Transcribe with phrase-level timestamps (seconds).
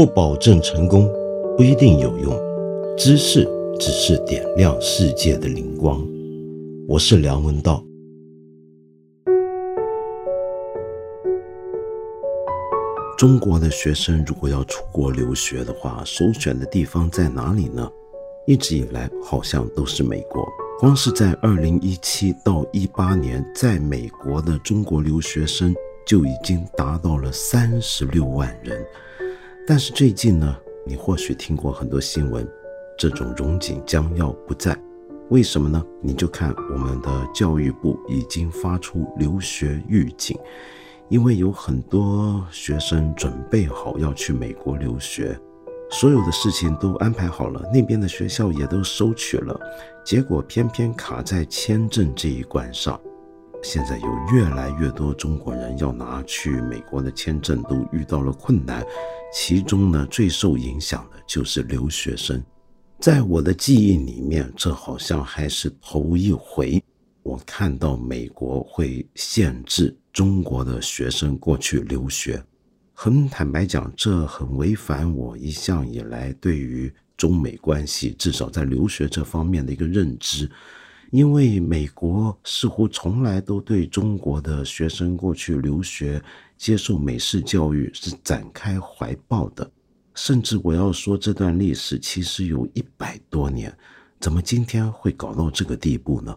[0.00, 1.06] 不保证成功，
[1.58, 2.34] 不一定有用。
[2.96, 3.46] 知识
[3.78, 6.02] 只是点亮世界的灵光。
[6.88, 7.84] 我是梁文道。
[13.18, 17.86] 中国的学生如果要出国留学的话，首选的地方在哪里呢？
[18.46, 20.48] 一直以来好像都是美国。
[20.78, 25.74] 光是在二零一七到一八年，在美国的中国留学生
[26.06, 28.82] 就已经达到了三十六万人。
[29.70, 32.44] 但是最近呢，你或许听过很多新闻，
[32.98, 34.76] 这种荣景将要不在。
[35.28, 35.80] 为什么呢？
[36.02, 40.36] 你就看我们的教育部已经发出留学预警，
[41.08, 45.38] 因为有很多学生准备好要去美国留学。
[45.88, 49.56] 所有的事情都安排好了，那边的学校也都收取了，
[50.04, 53.00] 结果偏偏卡在签证这一关上。
[53.62, 58.84] 现在有越来越多中国人要拿去美国的签证都遇到了困难，
[59.32, 62.42] 其中呢最受影响的就是留学生。
[62.98, 66.82] 在我的记忆里面，这好像还是头一回，
[67.22, 72.42] 我看到美国会限制中国的学生过去留学。
[72.92, 80.50] 很坦白讲，这很违反我一向以来对于中美关系，至少在留学这方面的一个认知。
[81.10, 86.22] 因为美国似乎从来都对中国的学生过去留学、
[86.56, 89.68] 接受美式教育是展开怀抱的。
[90.14, 93.76] 甚至我要说，这段历史其实有一百多年，
[94.20, 96.36] 怎么今天会搞到这个地步呢？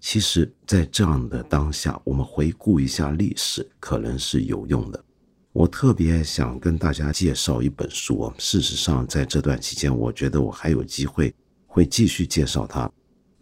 [0.00, 5.04] 其实，在这样的当下，我们回顾一下历史，可能是有用的。
[5.52, 8.32] 我特别想跟大家介绍一本书。
[8.38, 11.34] 事实上，在这段期间，我觉得我还有机会
[11.66, 12.90] 会继续介绍它。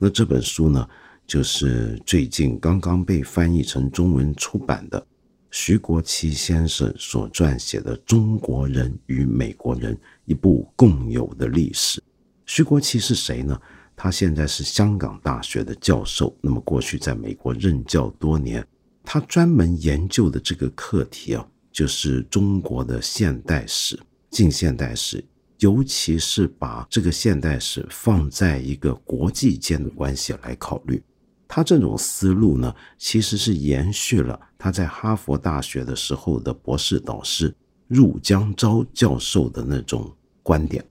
[0.02, 0.88] 那这本书呢，
[1.26, 5.06] 就是最近刚刚被翻译成中文出版的
[5.50, 12.00] 徐国奇先生所撰写的《中国人与美国人：一部共有的历史》。
[12.46, 13.60] 徐国奇是谁呢？
[13.94, 18.66] 他现在是香港大学的教授，那么过去在美国任教多年。
[19.04, 21.46] 他专门研究的这个课题啊。
[21.72, 23.96] 就是中国的现代史、
[24.28, 25.24] 近现代史，
[25.60, 31.02] 尤其是把这个现代史放在一个国际间的关系来考虑。
[31.46, 37.54] 他这种思路呢，其实是延续了他在哈佛大学的时候的博士导师
[37.88, 40.10] 入江昭教授的那种
[40.42, 40.84] 观点。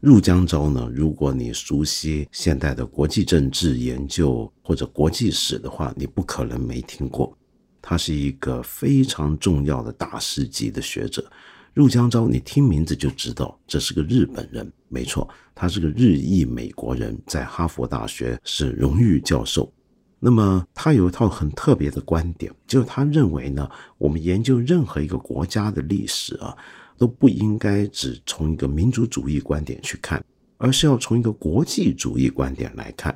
[0.00, 7.36] 入江昭呢，如果你熟悉现代的国际政治研究或者国际史的话，你不可能没听过。
[7.80, 11.24] 他是一个非常重要的大师级的学者，
[11.76, 19.70] 入江昭，你听名字就知道这是个日本人，没错，他是个日裔美国人，在哈佛大学是荣誉教授。
[20.18, 26.56] 那么他有一套很特别的观点，就是他认为呢，我们研究任何一个国家的历史啊，
[26.96, 30.24] 都不应该只从一个民族主义观点去看，
[30.56, 33.14] 而是要从一个国际主义观点来看。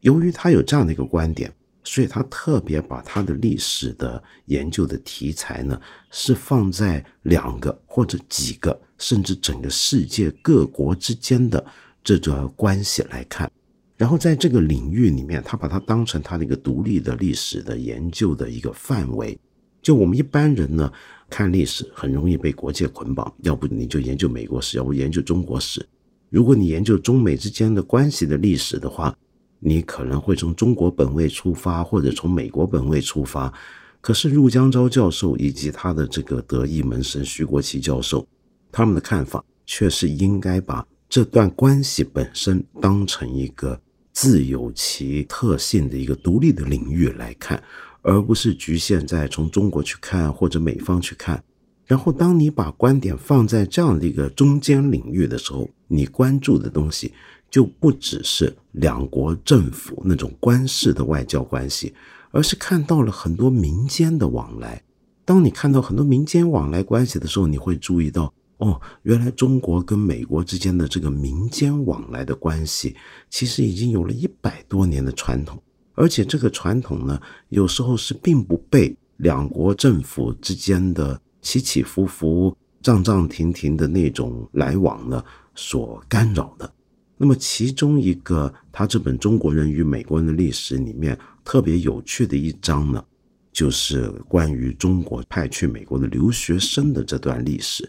[0.00, 1.50] 由于他有这样的一个观点。
[1.84, 11.64] 所以他特别把他的历史的研究的题材呢，是放在两个或者几个，甚至整个世界各国之间的
[12.04, 13.50] 这个关系来看，
[13.96, 19.38] 然后在这个领域里面，他把它当成他的一个独立的历史的研究的一个范围。
[19.80, 20.92] 就我们一般人呢，
[21.28, 25.84] 看历史很容易被国界捆绑，要不你就研究美国史，要不研究中国史。
[26.30, 29.16] 如果你研究中美之间的关系的历史的话，
[29.64, 33.52] 你可能会从中国本位出发，或者从美国本位出发，
[34.00, 38.26] 可是入江昭教授以及他的这个得意门生徐国奇教授，
[38.72, 43.80] 他们的看法却是应该把这段关系本身当成一个
[44.12, 47.62] 自有其特性的一个独立的领域来看，
[48.02, 51.40] 而不是局限在从中国去看或者美方去看。
[51.86, 57.12] 然后，当你把观点放在这样的一个中间领域的时候，你关注的东西。
[57.50, 61.92] 就不只是两国政府那种官式的外交关系，
[62.30, 64.82] 而是看到了很多民间的往来。
[65.26, 72.96] 当你看到很多民间往来关系的时候，你会注意到，哦，原来中国跟美国之间的这个民间往来的关系，
[73.28, 75.62] 其实已经有了一百多年的传统。
[75.92, 77.20] 而且这个传统呢，
[77.50, 85.22] 有时候是并不被两国政府之间的起起伏伏、涨涨停停的那种来往呢
[85.54, 86.72] 所干扰的。
[87.18, 93.04] 那么，其中一个他这本《中国人与美国人的历史》里面特别有趣的一章呢，
[93.52, 97.88] 就是关于中国派去美国的留学生的这段历史，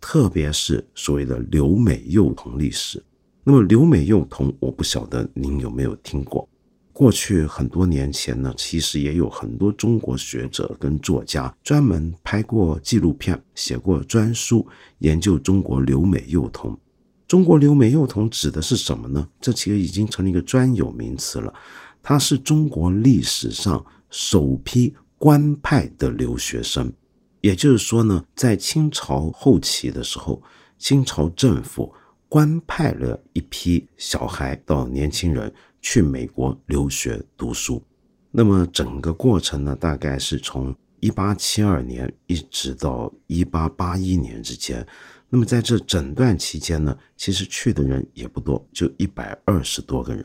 [0.00, 3.02] 特别是所谓的留美幼童历史。
[3.42, 6.46] 那么，留美幼童，我不晓得您有没有听过？
[6.94, 14.64] 过去很多年前呢，其实也有很多中国学者跟作家专门拍过纪录片，写过专书，
[14.98, 16.78] 研究中国留美幼童。
[17.26, 19.28] 中国留美幼童指的是什么呢？
[19.40, 21.52] 这其实已经成了一个专有名词了。
[22.00, 26.92] 它是中国历史上首批官派的留学生，
[27.40, 30.40] 也就是说呢，在清朝后期的时候，
[30.78, 31.92] 清朝政府
[32.28, 35.52] 官派了一批小孩到年轻人。
[35.84, 37.80] 去美国留学读书，
[38.30, 44.84] 那么整个过程呢，大概是从一八七二年一直到一八八一年之间。
[45.28, 50.24] 那么在这整段期间呢，其实去的人也不多，就一百二十多个人。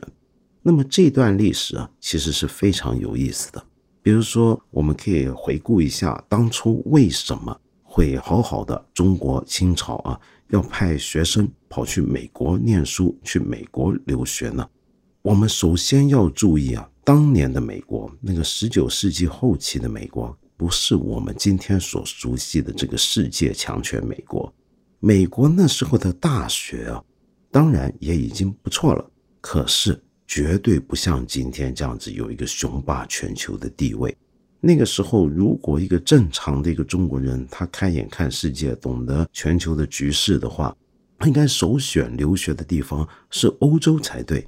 [0.62, 3.62] 那么这段历史啊，其实是非常有意思的。
[4.00, 10.18] 比如说，我们可以回顾一下当初为什么会好好的中国清朝啊，
[10.48, 14.66] 要派学生跑去美国念书，去美国留学呢？
[15.22, 24.50] 我们首先要注意啊，当年的美国，那个十九世纪后期的美国，不是我们今天所熟悉的这个世界强权美国。
[24.98, 27.04] 美国那时候的大学啊，
[27.50, 29.10] 当然也已经不错了，
[29.42, 34.16] 可是绝对不像今天这样子有一个雄霸全球的地位。
[34.58, 40.74] 那个时候，如果一个正常的一个中国人，他开眼看世界，懂得全球的局势的话，
[41.26, 44.46] 应该首选留学的地方是欧洲才对。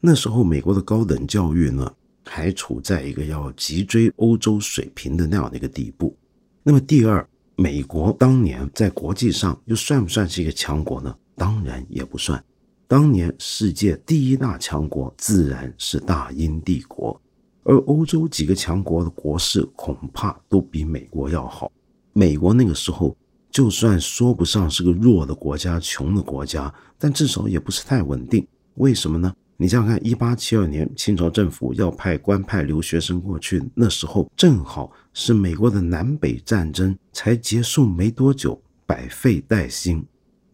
[0.00, 1.92] 那时候，美国的高等教育呢，
[2.24, 6.16] 还处在一个要急追欧洲水平的那样的一个地步。
[6.62, 11.12] 那么，第二，美国当年在国际上又算不算是一个强国呢？
[11.34, 12.42] 当然也不算。
[12.86, 17.20] 当年世界第一大强国自然是大英帝国，
[17.64, 21.72] 而欧洲几个强国的国势恐怕都比美国要好。
[22.12, 23.16] 美国那个时候
[23.50, 28.46] 就算说不上是个弱的国家、穷的国家，但至少也不是太稳定。
[28.74, 29.34] 为什么呢？
[29.60, 40.06] 你想想看，一八七二年，清朝政府要派官派留学生过去，那时候正好是美国的南北战争才结束没多久，百废待兴，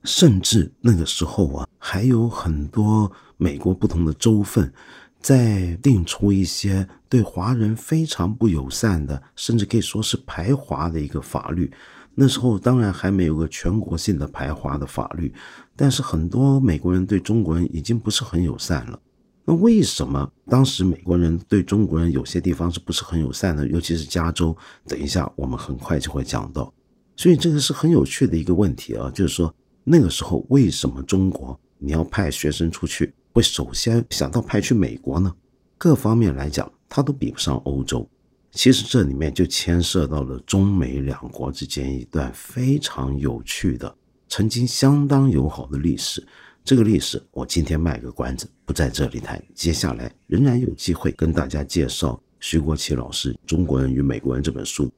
[0.05, 4.73] 甚至那个时候啊，还有很多美国不同的州份
[5.21, 11.71] 在定出一些对华人非常不友善的，甚至可以说是排华的一个法律。
[12.15, 15.35] 那时候当然还没有个全国性的排华的法律，
[15.75, 18.99] 但是很多美国人对中国人已经不是很友善了。
[19.45, 23.67] 那为什么当时美国人对中国人有些地方是不是很友善呢？
[23.67, 24.57] 尤其是加州，
[24.87, 26.73] 等一下我们很快就会讲到。
[27.17, 35.35] 所以这个是很有趣的一个问题啊，就是说那个时候为什么中国你要派学生出去，会首先想到派去美国呢？
[35.77, 38.09] 各方面来讲，它都比不上欧洲。
[38.55, 43.93] 其实这里面就牵涉到了中美两国之间一段非常有趣的、
[44.29, 46.25] 曾经相当友好的历史。
[46.63, 49.43] 这个历史我今天卖个关子，不在这里谈。
[49.55, 54.91] 接下来仍然有机会跟大家介绍徐国奇老师《中国人与美国人》这本书。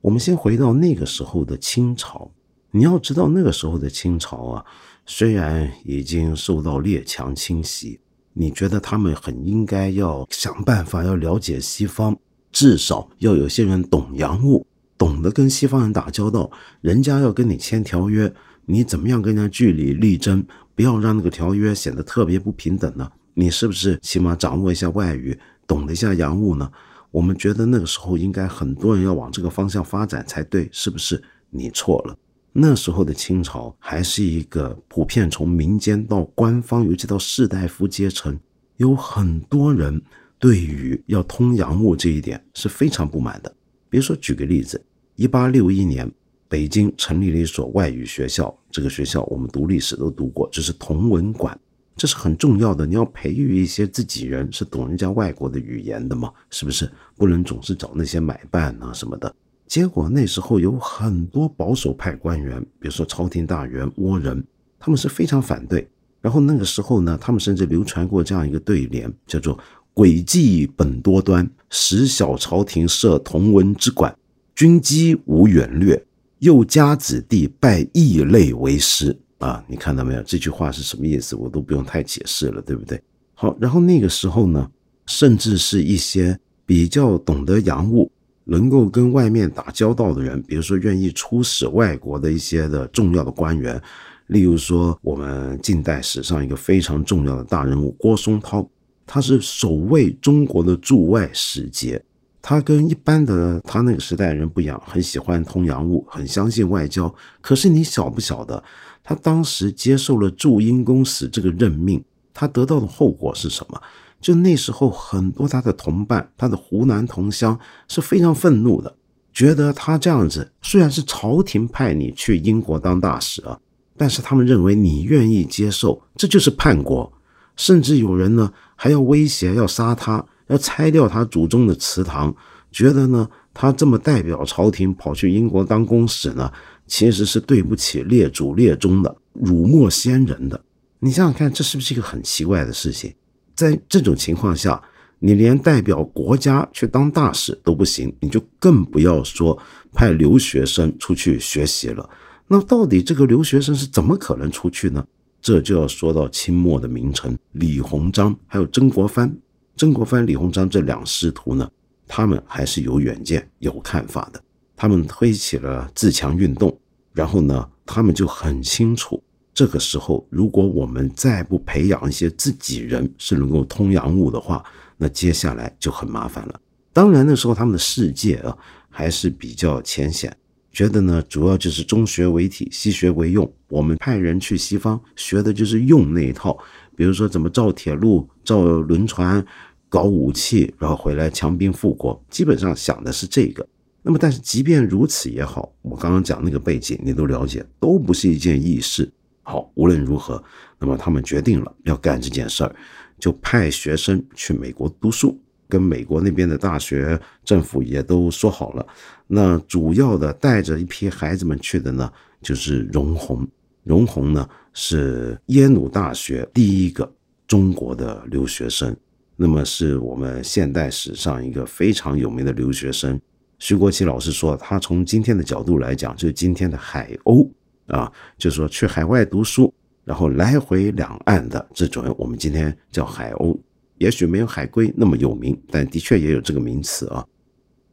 [0.00, 2.30] 我们先回到那个时候的清朝，
[2.70, 4.64] 你要知道那个时候的清朝啊，
[5.04, 8.00] 虽然已经受到列强侵袭，
[8.32, 12.18] 你觉得他们很应该要想办法要了解西方。
[12.56, 14.66] 至少要有些人懂洋务，
[14.96, 16.50] 懂得跟西方人打交道。
[16.80, 18.32] 人家要跟你签条约，
[18.64, 20.42] 你怎么样跟人家据理力争？
[20.74, 23.12] 不要让那个条约显得特别不平等呢？
[23.34, 26.72] 你是不是起码掌握一下外语，懂得一下洋务呢？
[27.10, 31.22] 我们觉得那个时候应该很多人要往这个方向发展才对，是不是？
[31.50, 32.16] 你错了。
[32.54, 38.40] 那时候的清朝还是一个普遍从民间到官方，尤其到士大夫阶层，
[38.78, 40.00] 有很多人。
[40.38, 43.54] 对于要通洋务这一点是非常不满的。
[43.88, 46.10] 比如说，举个例子，一八六一年，
[46.48, 48.54] 北京成立了一所外语学校。
[48.70, 51.58] 这个学校我们读历史都读过，就是同文馆，
[51.96, 52.84] 这是很重要的。
[52.84, 56.30] 你要培育一些自己人，是懂人家外国的语言的嘛？
[56.50, 56.90] 是不是？
[57.16, 59.34] 不能总是找那些买办啊什么的。
[59.66, 64.44] 结果那时候有很多保守派官员，比如说朝廷大员倭人，
[64.78, 65.88] 他们是非常反对。
[66.20, 69.58] 然后那个时候呢，他们甚至流传过这样一个对联，叫做。
[69.96, 74.14] 诡计本多端，使小朝廷设同文之馆，
[74.54, 76.04] 军机无远略，
[76.40, 79.64] 又加子弟拜异类为师啊！
[79.66, 80.22] 你看到没有？
[80.24, 81.34] 这句话是什么意思？
[81.34, 83.00] 我都不用太解释了，对不对？
[83.32, 84.70] 好，然后那个时候呢，
[85.06, 88.12] 甚至是一些比较懂得洋务、
[88.44, 93.80] 能够跟外面打交道的人，比如说愿意出使外国的一些的重要的官员，
[94.26, 98.68] 例如说我们近代史上一个非常重要的大人物郭松涛。
[99.06, 102.02] 他是首位中国的驻外使节，
[102.42, 107.12] 他跟一般的他那个时代人不一样，很喜欢通洋务，很相信外交。
[107.40, 108.62] 可是你晓不晓得，
[109.02, 112.02] 他当时接受了驻英公使这个任命，
[112.34, 113.80] 他得到的后果是什么？
[114.20, 118.92] 就那时候很多他的同伴，他的湖南同乡是非常愤怒的，
[119.32, 123.56] 觉得他这样子虽然是朝廷派你去英国当大使啊，
[123.96, 127.12] 但是他们认为你愿意接受，这就是叛国，
[127.56, 132.32] 甚至有人呢还要威胁要杀他，要拆掉他祖宗的祠堂，
[132.70, 136.52] 觉得呢他这么代表朝廷跑去英国当公使呢，
[136.86, 140.60] 其实是对不起列祖列宗的，辱没先人的。
[141.00, 143.12] 你想想看，这是不是一个很奇怪的事情？
[143.54, 144.82] 在这种情况下，
[145.18, 149.58] 你连代表国家去当大使都不行，你就更不要说
[149.92, 152.08] 派留学生出去学习了。
[152.48, 155.04] 那到底这个留学生是怎么可能出去呢？
[155.40, 159.36] 这就要说到清末的名臣李鸿章还有曾国藩。
[159.76, 161.70] 曾国藩、李鸿章这两师徒呢，
[162.08, 164.42] 他们还是有远见、有看法的。
[164.74, 166.76] 他们推起了自强运动，
[167.12, 169.22] 然后呢，他们就很清楚。
[169.54, 174.62] 这个时候，如果我们再不培养一些自己人是能够通洋务的话，
[174.98, 176.60] 那接下来就很麻烦了。
[176.92, 178.56] 当然，那时候他们的世界啊
[178.90, 180.34] 还是比较浅显，
[180.76, 183.50] 觉得呢主要就是中学为体，西学为用。
[183.68, 186.54] 我们派人去西方学的就是用那一套，
[186.94, 189.42] 比如说怎么造铁路、造轮船、
[189.88, 193.66] 搞武器，然后回来强兵复国，基本上想的是这个。
[194.02, 199.10] 那么，但是即便如此也好，我刚刚讲那个背景你都了解，都不是一件易事。
[199.44, 200.44] 好，无论如何，
[200.78, 202.76] 那么他们决定了要干这件事儿，
[203.18, 208.86] 就派学生去美国读书，跟美国那边的大学政府也都说好了。
[209.26, 212.10] 那主要的带着一批孩子们去的呢，
[212.42, 213.46] 就是荣闳。
[213.82, 217.10] 荣闳呢是耶鲁大学第一个
[217.46, 218.96] 中国的留学生，
[219.36, 223.20] 那么是我们现代史上一个非常有名的留学生。
[223.58, 227.48] 徐国奇老师说，他从今天的角度来讲，就是今天的海鸥。
[227.86, 229.72] 啊，就是说去海外读书，
[230.04, 233.56] 然后来回两岸的这种，我们今天叫海鸥，
[233.98, 237.24] 也许没有海归那么有名，但的确也有这个名词啊。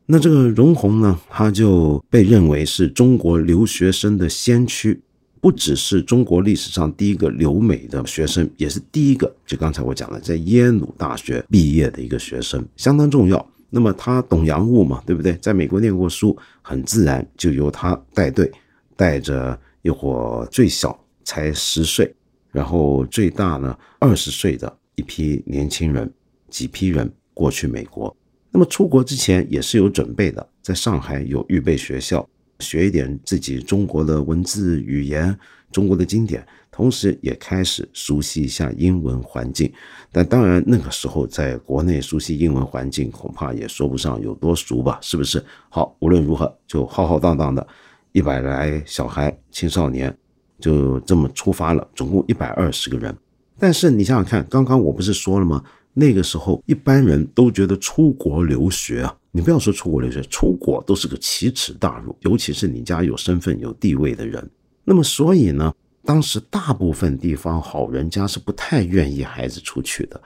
[0.06, 5.02] 那这个荣闳呢，他就被认为是中国留学生的先驱，
[5.40, 13.46] 不只是中国历史上第一个留美的学生，也是第一个，就刚才我讲的，在耶鲁大学毕业的一个学生，相当重要。
[13.70, 15.34] 那么他懂洋务嘛，对不对？
[15.42, 18.52] 在美国念过书，很自然就由他带队，
[18.96, 19.60] 带着。
[19.86, 22.16] 一伙最小才十岁，
[22.54, 26.12] 然后最大呢二十岁的一批年轻人，
[26.50, 28.16] 几批人过去美国。
[28.52, 32.28] 那么出国之前也是有准备的，在上海有预备学校，
[32.60, 35.36] 学一点自己中国的文字语言、
[35.72, 39.74] 中国的经典，同时也开始熟悉一下英文环境。
[40.12, 45.00] 但当然那个时候在国内熟悉英文环境，恐怕也说不上有多熟吧？
[45.02, 45.44] 是不是？
[45.70, 47.68] 好，无论如何，就浩浩荡荡的。
[48.12, 50.16] 一百来小孩、青少年
[50.60, 53.18] 就这么出发了，总共一百二十个人。
[53.60, 55.64] 但是你想想看，刚刚我不是说了吗？
[55.94, 64.50] 那个时候一般人都觉得出国留学啊，你不要说出国留学，出国都是个奇耻大辱，尤其是你家有身份、有地位的人。
[64.84, 70.20] 那么所以呢，当时大部分地方好人家是不太愿意孩子出去的。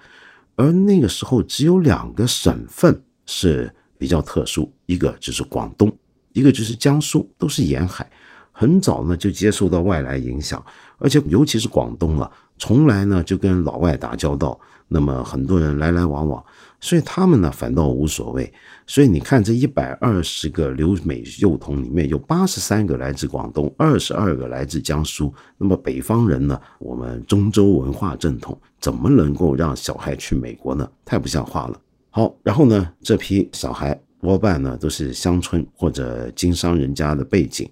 [0.56, 5.92] 而那个时候只有两个省份是比较特殊，一个就是广东。
[6.34, 8.08] 一个就是江苏，都是沿海，
[8.52, 10.64] 很早呢就接受到外来影响，
[10.98, 16.44] 而且尤其是广东啊，从来呢就跟老外打交道，那么很多人来来往往，
[16.80, 18.52] 所以他们呢反倒无所谓。
[18.86, 25.34] 所以你看，这一百二十个留美幼童里面有八十三个来自广东，二十二个来自江苏。
[25.58, 30.90] 那么北方人呢，我们中州文化正统，怎么能够让小孩去美国呢？
[31.06, 31.80] 太不像话了。
[32.10, 34.00] 好，然后呢，这批小孩。
[34.20, 37.70] 多半呢都是乡村或者经商人家的背景，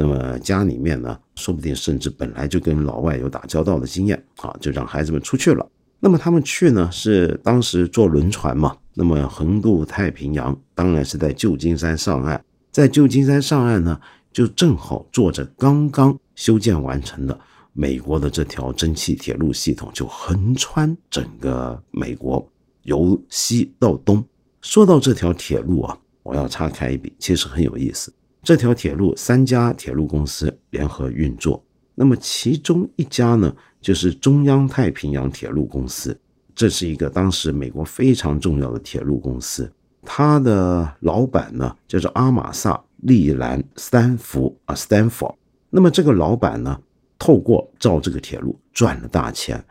[0.00, 5.68] 那么家里面呢，说不定甚至本来就跟老外有打交道的经验啊，就让孩子们出去了。
[5.98, 12.40] 那么他们去呢，是当时坐轮船嘛，那么横渡太平洋，当然是在旧金山上岸。
[12.70, 14.00] 在旧金山上岸呢，
[14.32, 17.36] 就正好坐着刚刚修建完成的
[17.72, 22.48] 美国的这条蒸汽铁路系统，就横穿整个美国，
[22.84, 24.24] 由西到东。
[24.62, 28.12] 说到这条铁路啊，我要插开一笔，其实很有意思。
[28.42, 31.62] 这条铁路三家铁路公司联合运作，
[31.94, 36.18] 那么其中一家呢，就是中央太平洋铁路公司，
[36.54, 39.70] 这是一个当时美国非常重要的铁路公司。
[40.02, 45.34] 它的老板呢，叫做阿马萨利兰斯丹福啊，Stanford。
[45.70, 46.80] 那么这个老板呢，
[47.18, 49.62] 透过造这个铁路赚了大钱。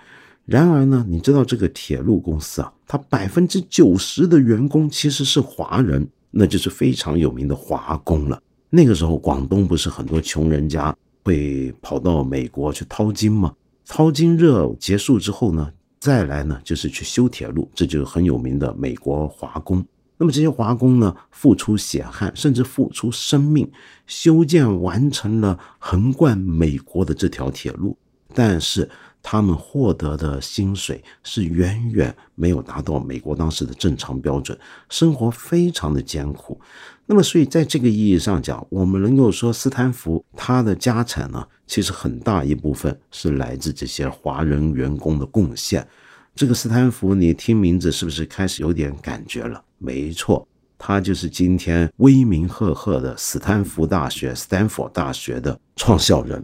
[0.46, 8.40] 然而呢，你知道这个铁路公司啊，它百分之九十的员工其实是华人，那就是非常有名的华工了。
[8.70, 13.54] 那个时候，广东不是很多穷人家会跑到美国去淘金吗？
[13.86, 19.86] 淘金热结束之后呢，再来呢就是去修铁路，这就是很有名的美国华工。
[20.18, 23.72] 那么这些华工呢，付出血汗，甚至付出生命，
[24.06, 27.96] 修建完成了横贯美国的这条铁路，
[28.34, 28.90] 但是
[29.22, 34.58] 他们获得的薪水是远远没有达到美国当时的正常标准，
[34.90, 36.60] 生活非常的艰苦。
[37.10, 45.88] 那么，所以在这个意义上讲，我们能够说斯坦福他的家产呢，其实很大一部分是来自这些华人员工的贡献。
[46.36, 49.64] 这个斯坦福，你听名字是不是开始有点感觉了？
[49.78, 50.46] 没错，
[50.78, 56.44] 他就是今天威名赫赫的斯坦福大学 （Stanford 大学）的创校人。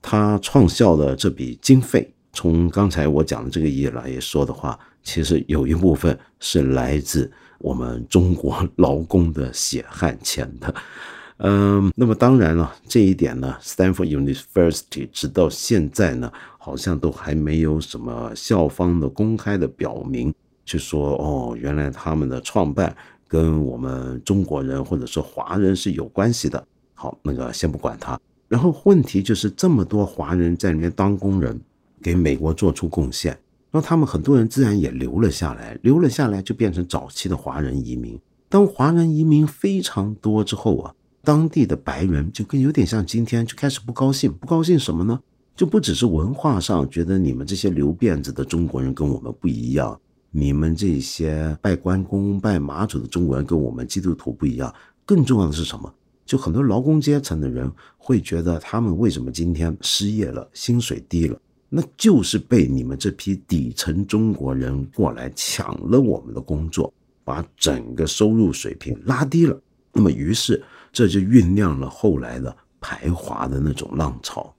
[0.00, 7.30] 他创校的这笔经费，从刚才我讲的这个意义来说的话，其实有一部分是来自
[7.60, 10.74] 我们中国劳工的血汗钱的。
[11.42, 20.34] 嗯，那么当然了，这一点呢，Stanford University 直到现在呢，好像都还没有什么校方的公开的表明，
[20.66, 22.94] 就说哦，原来他们的创办
[23.26, 26.62] 跟我们中国人或者说华人是有关系的。
[26.92, 28.20] 好，那个先不管他。
[28.46, 31.58] 然后问题就是这么多华人在里面当工人，
[32.02, 33.38] 给美国做出贡献，
[33.70, 38.18] 那他们很多人自然也留了下来，留了下来就变成早期的华人移民。
[38.48, 40.94] 当华人移民非常多之后啊。
[41.22, 45.20] 当地的白人就跟有点像今天就开始不高兴，不高兴什么呢？
[45.54, 50.00] 就不只是文化上觉得你们这些留辫子的中国人跟我们不一样，
[50.30, 54.74] 你们这些拜关公、拜妈祖的中国人跟我们基督徒不一样。
[55.04, 55.92] 更重要的是什么？
[56.24, 61.38] 就很多劳工阶层的人会觉得，他们为什么今天失业了，薪水低了，
[61.70, 66.92] 那就是被你们这批底层中国人过来抢了我们的工作，
[67.24, 69.58] 把整个收入水平拉低了。
[69.92, 70.62] 那么于是。
[70.92, 74.52] 这就酝酿了后来的排华的那种浪潮，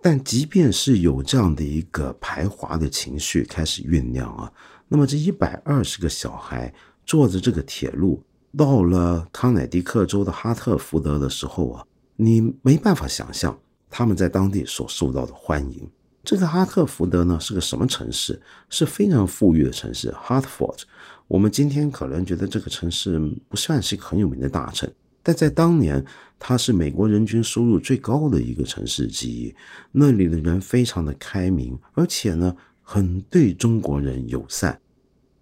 [0.00, 4.50] 但即便是有这样的一个排华的情绪开始酝酿啊，
[4.88, 6.72] 那么这一百二十个小孩
[7.04, 8.22] 坐着这个铁路
[8.56, 11.84] 到了康乃狄克州的哈特福德的时候啊，
[12.16, 13.54] 你没办法想象
[13.90, 15.86] 他们在当地所受到的欢迎。
[16.26, 18.42] 这个哈特福德呢是个什么城市？
[18.68, 20.80] 是非常富裕的城市，Hartford。
[21.28, 23.16] 我们今天可能觉得这个城市
[23.48, 24.92] 不算是个很有名的大城。
[25.22, 26.04] 但在当年，
[26.36, 29.54] 它是美国人均收入最高的一个城市之一。
[29.92, 34.76] 那里的人非常的开明，而且呢，很对中国人友善。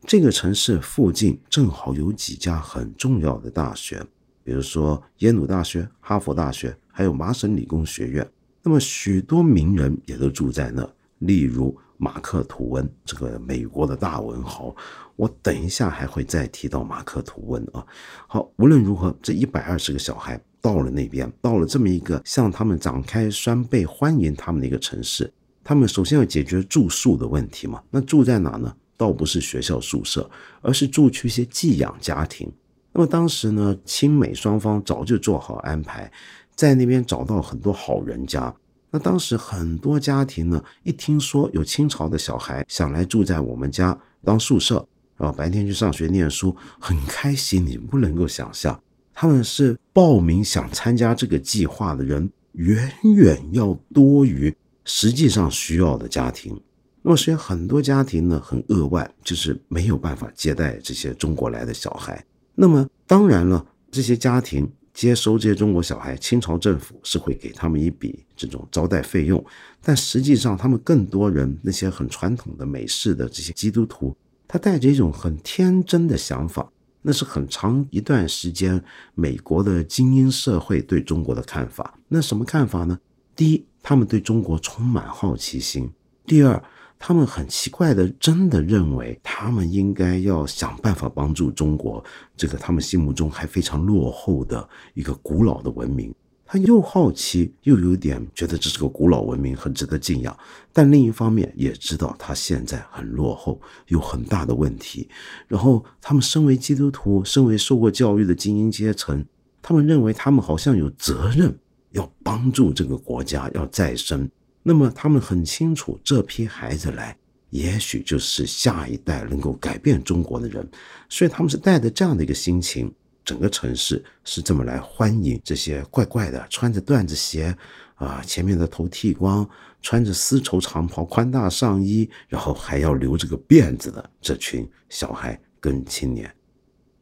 [0.07, 4.05] 这个城市附近正好有几家很重要的大学，
[4.43, 8.31] 比如说耶鲁大学、哈佛大学，还有麻省理工学院。
[8.65, 10.89] 那么许多名人也都住在那，
[11.21, 11.79] 例如。
[11.97, 14.75] 马克·吐温，这个美国的大文豪，
[15.15, 17.87] 我等一下还会再提到马克·吐温啊。
[18.27, 27.81] 好，无论如何，这一百二十个小孩到了那边，到了这么一个向他们展开双臂欢迎他们的一个城市，他们首先要解决住宿的问题嘛。
[27.91, 28.75] 那住在哪呢？
[28.97, 30.29] 倒不是学校宿舍，
[30.63, 32.53] 而是住去一些寄养家庭。
[32.93, 36.11] 那么当时呢，亲美双方早就做好安排，
[36.55, 38.55] 在那边找到很多好人家。
[38.91, 44.87] 那当时很多家庭呢，一听说有清朝的小孩想来住在我们家当宿舍，
[45.17, 47.67] 然后白天去上学念书，很开心。
[47.67, 48.81] 你不能够想象，
[49.13, 56.63] 他们是报名想参加这个计划的人远远要多于实际上需要的家庭。
[57.03, 62.25] 那么，所以很多家庭呢很扼腕，就是没有办法接待这些中国来的小孩。
[62.55, 64.71] 那么，当然了，这些家庭。
[64.95, 69.45] 接收这些中国小孩，清朝政府是会给他们一笔这种招待费用，
[69.83, 76.71] 但实际上他们更多人那些很传统的美式的这些基督徒，他带着一种很天真的想法，
[77.03, 78.83] 那是很长一段时间
[79.17, 81.99] 美国的精英社会对中国的看法。
[82.09, 82.99] 那什么看法呢？
[83.35, 85.89] 第一，他们对中国充满好奇心；
[86.25, 86.63] 第二。
[87.07, 92.03] 他们很奇怪的，真的认为他们应该要想办法帮助中国
[92.35, 96.15] 这个他们心目中还非常落后的一个古老的文明。
[96.47, 100.35] 他又好奇，又有点觉得这是个古老文明，很值得敬仰。
[100.73, 105.07] 但另一方面也知道他现在很落后，有很大的问题。
[105.47, 109.23] 然后他们身为基督徒，身为受过教育的精英阶层，
[109.61, 111.55] 他们认为他们好像有责任
[111.91, 114.27] 要帮助这个国家要再生。
[114.67, 117.15] 那么他们很清楚，这批孩子来，
[117.51, 120.67] 也许就是下一代能够改变中国的人，
[121.11, 122.91] 所以他们是带着这样的一个心情，
[123.23, 127.55] 整个城市是这么来欢迎这些怪怪的，穿着缎子鞋，
[127.97, 129.47] 啊，前面的头剃光，
[129.83, 136.35] 穿着丝绸长袍、宽大上衣，然后还要留这个辫子的这群小孩跟青年。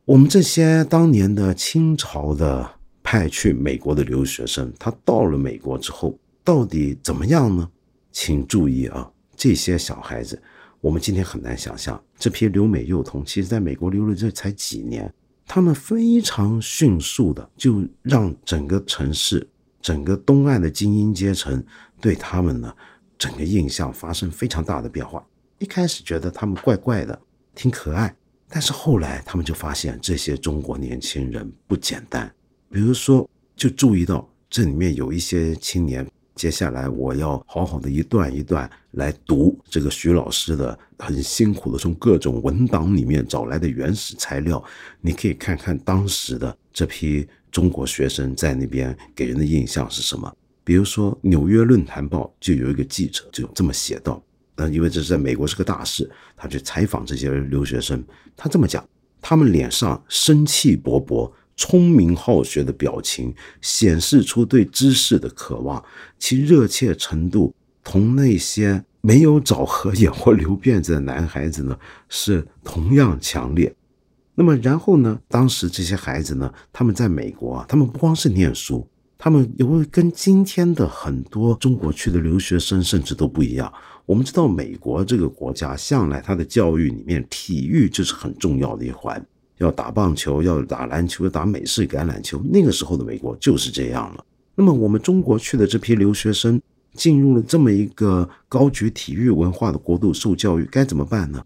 [0.05, 2.69] 我们这些当年的清朝的
[3.05, 6.19] 派去美国的留学生，他到了美国之后。
[6.45, 7.71] 到底怎么样呢？
[8.11, 10.41] 请注意啊，这些小孩子
[10.81, 15.13] 我们今天很难想象，这批留美幼童其实在美国留了这才几年，
[15.47, 19.49] 他们非常迅速的就让整个城市、
[19.81, 21.65] 整个东岸的精英阶层
[22.01, 22.75] 对他们呢
[23.17, 25.25] 整个印象发生非常大的变化。
[25.59, 27.19] 一开始觉得他们怪怪的，
[27.55, 28.15] 挺可爱，
[28.49, 32.29] 但是后来他们就发现这些中国年轻人不简单。
[32.69, 36.05] 比如说，就注意到这里面有一些青年。
[36.35, 44.63] 接下来我要好好的一段一段来读这个徐老师的很辛苦的从各种文档里面找来的原始材料，
[45.01, 50.35] 你可以看看当时的这批中国学生在那边给人的印象是什么。
[50.65, 54.23] 比如说《纽约论坛报》就有一个记者就这么写道：，
[54.57, 58.03] 那因为这是在美国是个大事，他去采访这些留学生，
[58.37, 58.89] 他这么讲，
[59.21, 61.31] 他们脸上生气勃勃。
[61.63, 65.81] 聪明好学的表情显示出对知识的渴望，
[66.19, 73.73] 其热切程度同那些没有找合眼或留辫子的男孩子呢是同样强烈。
[74.35, 78.85] 那么然后呢，当时这些孩子呢，他们在美国啊，他们不光是念书，
[79.17, 83.73] 他们也会跟今天的很多中国去的留学生甚至都不一样。
[84.05, 89.25] 我们知道，美国这个国家向来它的教育里面，体育就是很重要的一环。
[89.63, 92.43] 要打棒球，要打篮球，要打美式橄榄球。
[92.51, 94.25] 那个时候的美国就是这样了。
[94.55, 96.61] 那么我们中国去的这批留学生
[96.95, 101.43] 进入了这么一个高举体育文化的国度受教育，该怎么办呢？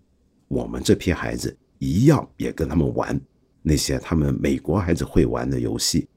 [0.48, 3.20] 我们这批孩子一样也跟他们玩
[3.62, 6.08] 那些他们美国孩子会玩的游戏。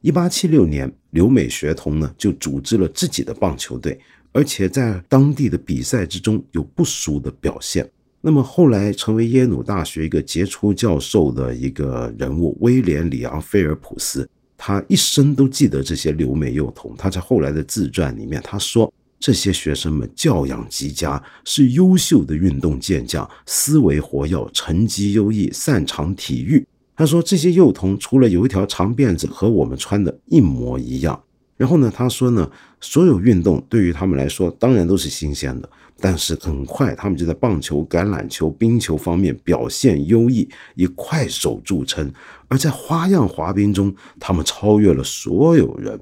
[0.00, 4.00] 一八七六年，留美学童呢就组织了自己的棒球队，
[4.32, 7.86] 而且在当地的比赛之中有不俗的表现。
[8.22, 14.28] 那么后来成为耶鲁大学一个杰出教授的一个人物威廉·里昂·菲尔普斯，
[14.58, 16.94] 他一生都记得这些留美幼童。
[16.98, 26.66] 他在后来的自传里面他说，这些学生们教养极佳，是优秀的运动健将，思维活跃，成绩优异，擅长体育。
[26.94, 31.18] 他说这些幼童除了有一条长辫子和我们穿的一模一样。
[31.56, 32.50] 然后呢，他说呢，
[32.82, 35.68] 所有运动对于他们来说当然都是新鲜的。
[35.98, 42.12] 但是很快，他们就在棒球、橄榄球、冰球方面表现优异，以快手著称。
[42.48, 45.98] 而在花样滑冰中，他们超越了所有人。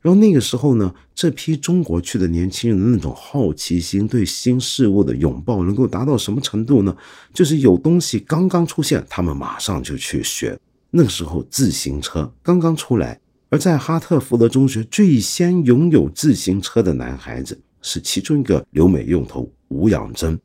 [0.00, 6.94] 然后那个时候呢，这批中国去的年轻人的那种好奇心、对新事物的拥抱，能够达到什么程度呢？
[7.32, 10.58] 就是有东西刚刚出现，他们马上就去学。
[10.90, 17.58] 那个时候，自行车刚刚出来，而在哈特福德中学最先拥有自行车的男孩子。
[17.84, 20.40] 是其中一个留美用头吴养真。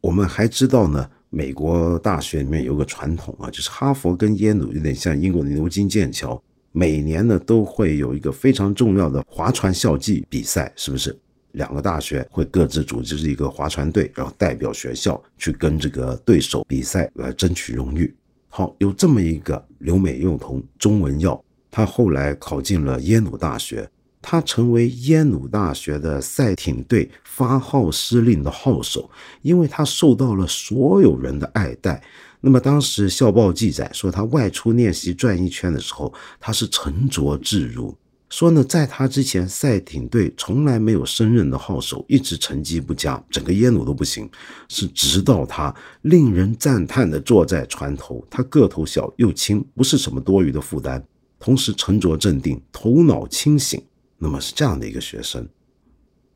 [0.00, 11.16] 我们还知道呢，美国大学里面有个传统啊，就是哈佛跟耶鲁有点像英国的牛津、剑桥，每年呢都会有一个非常重要的划船校际比赛，是不是？
[11.52, 18.14] 两个大学会各自组织一个划船队，然后代表学校去跟这个对手比赛来争取荣誉。
[18.48, 23.86] 好，有这么一个留美幼童中文耀，他后来考进了耶鲁大学。
[24.22, 29.10] 他成为耶鲁大学的赛艇队发号施令的号手，
[29.42, 32.02] 因为他受到了所有人的爱戴。
[32.40, 37.94] 那么当时校报记载说，他外出练习转一圈的时候，他是沉着自如。
[38.30, 44.30] 说呢，在他之前，赛艇队从来没有升任的号手，一直成绩不佳，整个耶鲁都不行。
[44.68, 51.02] 是直到他令人赞叹的坐在船头，他个头小又轻，不是什么多余的负担，
[51.40, 53.82] 同时沉着镇定，头脑清醒。
[54.22, 55.48] 那么是这样的一个学生，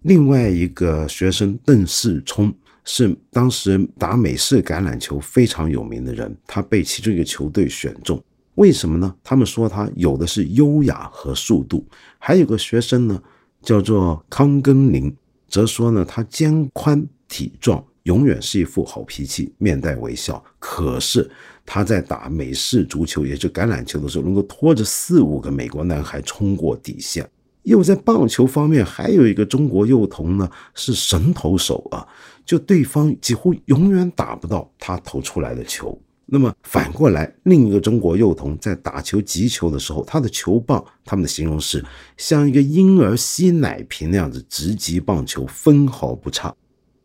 [0.01, 2.51] 另外一个学生邓世聪
[2.83, 8.23] 是当时打美式橄榄球非常有名的人，他被其中一个球队选中，
[8.55, 9.15] 为什么呢？
[9.23, 11.87] 他们说他有的是优雅和速度。
[12.19, 13.23] 还有个学生呢，
[13.61, 15.15] 叫做康根林，
[15.47, 20.43] 则说呢他肩宽体壮，永远是一副好脾气，面带微笑。
[20.59, 21.31] 可是
[21.67, 27.29] 他在打美式足球，也就橄榄球的时候，能够拖着四五个美国男孩冲过底线。
[27.65, 32.07] 又在棒球方面，还有一个中国幼童呢，是神投手啊！
[32.47, 35.99] 就对方几乎永远打不到他投出来的球。
[36.27, 41.85] 那么反过来，另一个中国幼童在打球击球的时候，他的球棒，他们的形容是
[42.17, 46.55] 像一个婴儿吸奶瓶那样子直击棒球，分毫不差。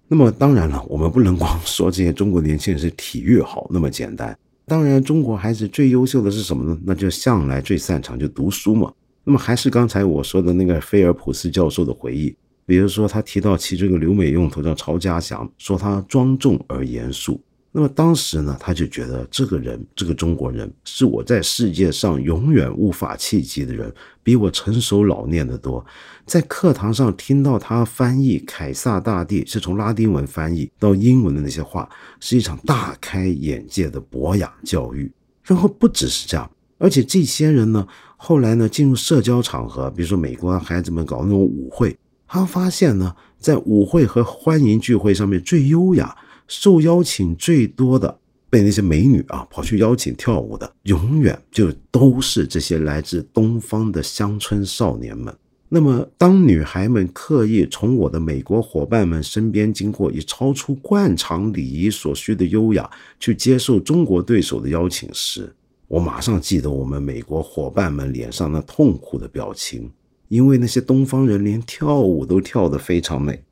[0.08, 4.38] 那么当然了，我们不能光说这些中国年轻人是体育好那么简单。
[4.66, 6.80] 当然，中国孩子最优秀的是什么呢？
[6.86, 8.92] 那就向来最擅长就读书嘛。
[9.30, 17.40] 那么还是刚才我说的那个菲尔普斯教授的回忆，比如说他提到其中一个留美用头叫曹家祥，说他庄重而严肃。
[17.72, 25.86] 那么当时呢，他就觉得这个人，这个中国人，是我在世界上永远无法企及的人，比我成熟老练得多。
[26.26, 31.88] 在课堂上听到他翻译凯撒大帝，是从拉丁文翻译到英文的那些话，
[32.20, 35.12] 是一场大开眼界的博雅教育。
[35.44, 37.88] 然后不只是这样，而且这些人呢，
[38.18, 41.96] 后来呢进入社交场合，比如说美国孩子们搞那种舞会，
[42.28, 46.18] 他发现呢，在舞会和欢迎聚会上面最优雅。
[46.52, 48.18] 受邀请最多的，
[48.50, 55.32] 被那些美女啊跑去邀请跳舞的，永远就都是这些来自东方的乡村少年们。
[55.68, 62.90] 那么，当女孩们刻意从我的美国伙伴们身边经过，以超出惯常礼仪所需的优雅
[63.20, 65.54] 去接受中国对手的邀请时，
[65.90, 69.92] 我马上记得我们美国伙伴们脸上那痛苦的表情，
[70.28, 73.44] 因为那些东方人连跳舞都跳得非常美。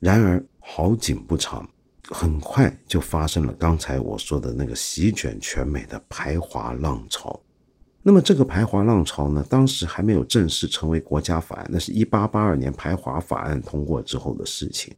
[0.00, 1.66] 然而，好景不长。
[2.10, 7.38] 很快就发生了刚才我说的那个席卷全美的排华浪潮。
[8.02, 14.92] 那么这个排华浪潮呢，当时还没有正式成为国家法案，那是一八八二年排华法案通过之后的事情。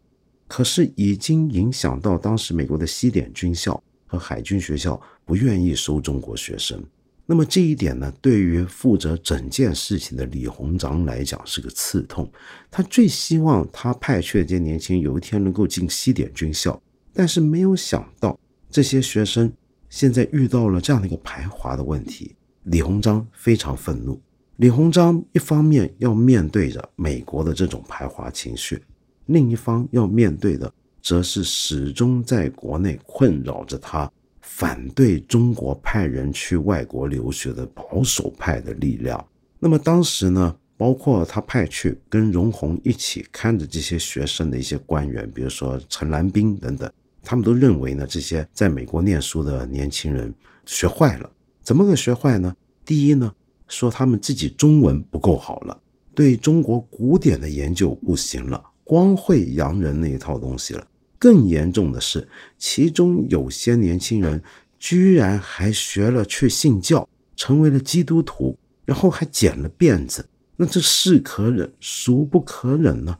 [0.46, 6.82] 可是已经影响到当时美国的西点军校和海军学校不愿意收中国学生。
[7.24, 12.28] 那么这一点呢，对于负责整件事情的李鸿章来讲是个刺痛。
[12.72, 16.82] 他最希望他派去的这些年轻人有一天能够进西点军校。
[17.12, 18.36] 但是没有想到，
[18.68, 19.52] 这些学生
[19.88, 22.34] 现在遇到了这样的一个排华的问题。
[22.64, 24.20] 李鸿章非常愤怒。
[24.56, 28.82] 李鸿章一方面要面对着美国的这种排华情绪，
[29.26, 34.10] 另一方要面对的则是始终在国内困扰着他、
[34.40, 39.24] 反对中国派人去外国留学的保守派的力量。
[39.58, 40.56] 那么当时呢？
[40.76, 46.90] 包括他派去跟荣闳一起看着这些学生的一些官员，比如说陈兰斌等等。
[47.22, 50.34] 他们都认为呢，这些在美国念书的年轻人
[50.64, 51.30] 学坏了。
[51.62, 52.56] 怎么个学坏呢？
[52.82, 53.30] 第一呢，
[53.68, 55.78] 说他们自己中文不够好了，
[56.14, 60.84] 对中国古典的研究不行了，光会洋人那一套东西了。
[61.16, 62.26] 更严重的是，
[62.58, 64.42] 其中有些年轻人
[64.80, 70.28] 居然还学了去信教，成为了基督徒，然后还剪了辫子。
[70.56, 73.16] 那这是可忍，孰不可忍呢？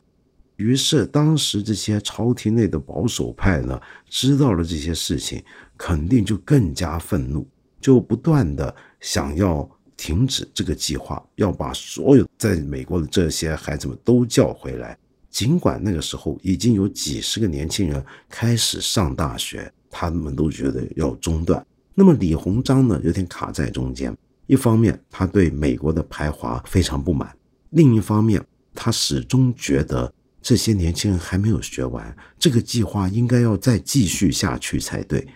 [0.57, 3.79] 于是，当时这些朝廷内的保守派呢，
[4.09, 5.41] 知道了这些事情，
[5.77, 7.47] 肯定就更加愤怒，
[7.79, 14.97] 就不断的想要停止这个计划，要把所有在美国的这些孩子们都叫回来。
[15.31, 21.65] 尽管那个时候已经有几十个年轻人开始上大学，他们都觉得要中断。
[21.95, 24.15] 那么李鸿章呢，有点卡在中间，
[24.45, 27.35] 一方面他对美国的排华非常不满，
[27.71, 30.13] 另一方面他始终觉得。
[30.43, 35.27] 这些年轻人还没有学完，这个计划应该要再继续下去才对。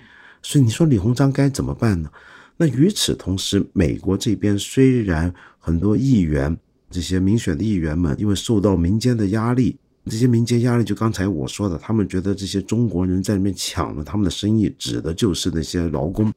[0.41, 2.09] 所以你说李鸿章该怎么办呢？
[2.57, 6.57] 那与此同时，美国这边虽然很多议员，
[6.89, 16.31] 这些民选的议员们，因为受到民间的压力，这些民间压力就刚才我说的，他们觉得这些中国人在里面抢了他们的生意，指的就是那些劳工。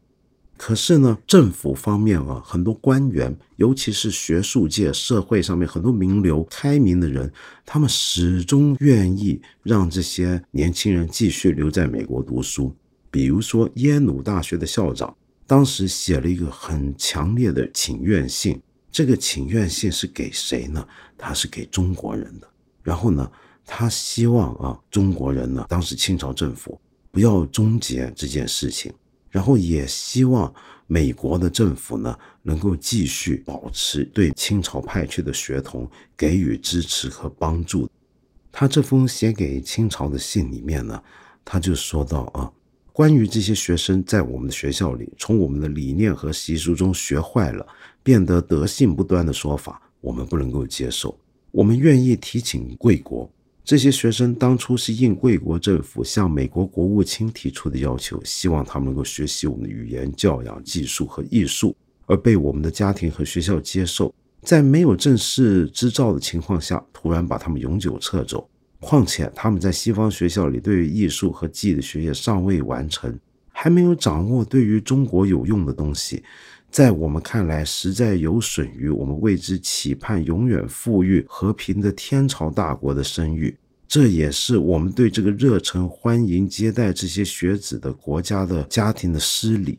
[0.57, 7.31] 可是呢，政府方面啊，很多官员，尤其是学术界、社会上面很多名流、开明的人，
[7.65, 12.75] 他们始终愿意让这些年轻人继续留在美国读书。
[13.11, 20.85] 比如说，耶鲁大学的校长当时写了一个很强烈的请愿信，这个请愿信是给谁呢？
[21.17, 22.49] 他是给中国人的。
[22.83, 23.31] 然后呢，
[23.71, 28.91] 他希望啊，中国人呢，当时清朝政府不要终结这件事情。
[29.31, 30.53] 然后也希望
[30.87, 37.87] 美国的政府呢，能够继续保持对清朝派去的学童给予支持和帮助。
[38.51, 41.01] 他这封写给清朝的信里面呢，
[41.45, 42.51] 他就说到啊，
[42.91, 47.65] 关于这些学生在我们的学校里从我们的理念和习俗中学坏了，
[48.03, 51.17] 变得德性不端的说法，我们不能够接受。
[51.51, 53.31] 我们愿意提请贵国。
[53.69, 61.77] 这些学生当初是应贵国政府向美国国务卿提出的要求，希望他们能够学习我们的语言、教养、技术和艺术，
[62.07, 64.11] 而被我们的家庭和学校接受。
[64.41, 68.49] 在没有正式执照的情况下，突然把他们永久撤走。
[68.81, 73.21] 况且他们在西方学校里对于艺术和技艺的学业尚未完成，
[73.53, 76.25] 还没有掌握对于中国有用的东西。
[76.71, 83.57] 在我们看来，实在有损于我们为之期盼永远富裕和平的天朝大国的声誉。
[83.89, 89.79] 这也是我们对这个热诚欢迎接待这些学子的国家的家庭的失礼。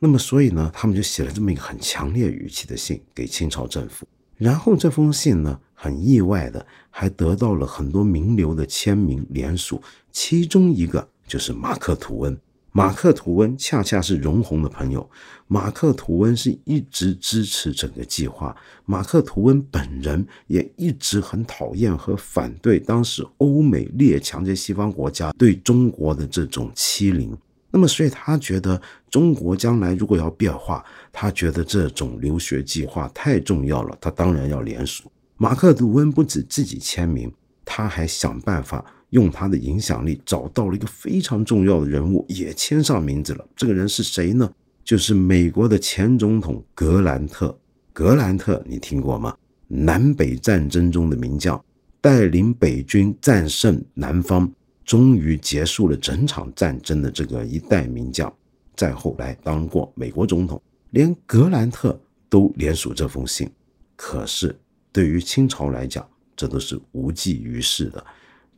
[0.00, 4.06] 那么，所以呢，他们就写了这么一个很强烈语气的信给清朝政府。
[4.36, 12.36] 然后这封信呢，很意外的还得到了很多名流的签名联署，其中一个就是马克吐温。
[12.76, 15.08] 马克·吐温恰恰是容闳的朋友。
[15.46, 27.34] 马克·吐温是一直支持整个计划，马克·吐温本人也一直很讨厌和反对当时欧美列强这西方国家对中国的这种欺凌。
[27.70, 35.10] 那么，所以他觉得中国将来如果要变化，他觉得这种留学计划太重要了，他当然要联署。
[35.38, 37.32] 马克·吐温不止自己签名，
[37.64, 38.84] 他还想办法。
[39.10, 43.48] 用他的影响力找到了一个非常重要的人物，也签上名字了。
[43.54, 44.50] 这个人是谁呢？
[44.84, 47.56] 就是美国的前总统格兰特。
[47.92, 49.36] 格兰特，你听过吗？
[49.68, 51.62] 南北战争中的名将，
[52.00, 54.50] 带领北军战胜南方，
[54.84, 58.32] 终于结束了整场战争的这个一代名将。
[58.76, 63.50] 再后来当过美国总统，连格兰特都联署这封信。
[63.96, 64.54] 可是
[64.92, 68.04] 对于清朝来讲，这都是无济于事的。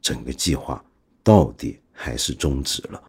[0.00, 0.84] 整个计划
[1.22, 3.02] 到底还是终止了。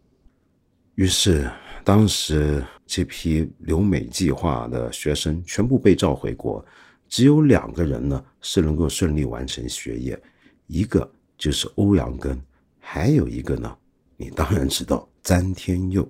[0.96, 1.50] 于是，
[1.84, 6.64] 当时这批留美计划的学生全部被召回国，
[7.08, 10.22] 只有两个人呢是能够顺利完成学业，
[10.68, 12.38] 一个就是欧阳根，
[12.80, 13.74] 还有一个呢，
[14.18, 16.06] 你当然知道詹天佑。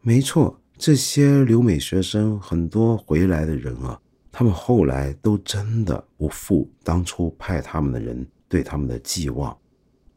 [0.00, 4.00] 没错，这些留美学生很多回来的人啊，
[4.32, 9.54] 他们后来都真的不负当初派他们的人对他们的寄望。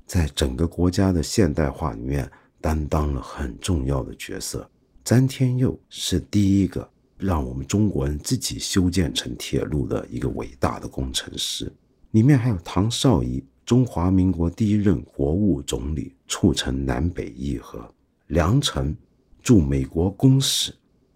[0.07, 2.27] 在整个国家的现代化里面
[2.61, 4.67] 担当了很重要的角色。
[5.03, 11.71] 詹天佑是第一个让我们中国人自己修建成铁路的一个伟大的工程师。
[12.11, 17.87] 里面还有唐绍仪，中华民国第一任国务总理，促成南北议和。
[18.27, 18.95] 梁诚
[19.41, 20.73] 驻美国公使，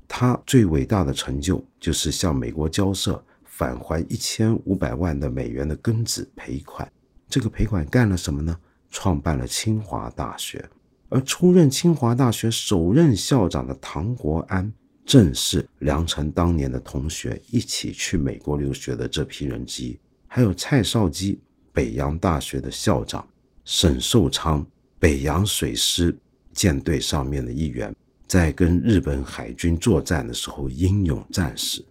[0.08, 6.90] 他最伟大的成就就是向美国交涉返还一千五百万的美元的庚子赔款。
[7.30, 8.58] 这个赔款干了什么呢？
[8.92, 10.70] 创办了清华大学，
[11.10, 14.72] 而出任清华大学首任校长的唐国安，
[15.06, 19.98] 正是梁诚当年的同学，一起去美国留学的这批人之一。
[20.28, 21.40] 还有蔡少基，
[21.74, 23.22] 北洋大学的校长；
[23.66, 24.66] 沈寿昌，
[25.00, 26.16] 北洋水师
[26.54, 27.96] 舰队上面的一员，
[28.28, 31.84] 在跟日本海军作战的时候英勇战死。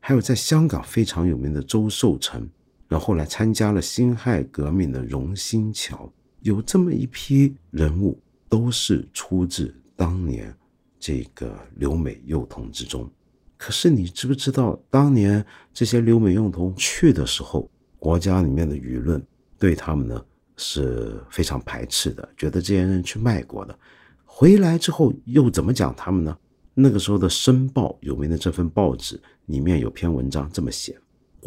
[0.00, 2.48] 还有在香港非常有名的周寿成，
[2.86, 6.10] 然后来参加了辛亥革命的荣新桥。
[6.40, 10.54] 有这么一批人物，都是出自当年
[10.98, 13.10] 这个留美幼童之中。
[13.56, 19.20] 可是你知不知道，当年这些留美幼童去的时候，国家里面的舆论
[19.58, 20.24] 对他们呢
[20.56, 23.76] 是非常排斥的，觉得这些人去卖国的。
[24.24, 26.38] 回来之后又怎么讲他们呢？
[26.74, 30.96] 那个时候的《申报》有名的这份报纸里面有篇文章这么写。